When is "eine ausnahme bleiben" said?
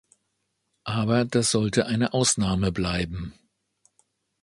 1.85-3.35